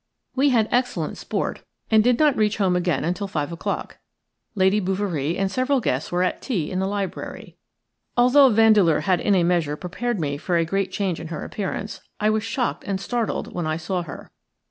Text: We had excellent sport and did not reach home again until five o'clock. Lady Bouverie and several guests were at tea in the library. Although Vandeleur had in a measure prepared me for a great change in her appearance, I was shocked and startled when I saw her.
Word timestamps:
We 0.35 0.49
had 0.49 0.67
excellent 0.71 1.19
sport 1.19 1.61
and 1.91 2.03
did 2.03 2.17
not 2.17 2.35
reach 2.35 2.57
home 2.57 2.75
again 2.75 3.03
until 3.05 3.27
five 3.27 3.51
o'clock. 3.51 3.99
Lady 4.55 4.79
Bouverie 4.81 5.37
and 5.37 5.51
several 5.51 5.79
guests 5.79 6.11
were 6.11 6.23
at 6.23 6.41
tea 6.41 6.71
in 6.71 6.79
the 6.79 6.87
library. 6.87 7.55
Although 8.17 8.49
Vandeleur 8.49 9.01
had 9.01 9.19
in 9.21 9.35
a 9.35 9.43
measure 9.43 9.75
prepared 9.75 10.19
me 10.19 10.37
for 10.37 10.57
a 10.57 10.65
great 10.65 10.91
change 10.91 11.19
in 11.19 11.27
her 11.27 11.43
appearance, 11.45 12.01
I 12.19 12.31
was 12.31 12.41
shocked 12.43 12.83
and 12.87 12.99
startled 12.99 13.53
when 13.53 13.67
I 13.67 13.77
saw 13.77 14.01
her. 14.01 14.31